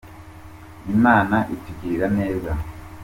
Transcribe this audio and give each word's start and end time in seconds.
Imana 0.95 1.37
itugirira 1.53 2.07
neza. 2.17 2.51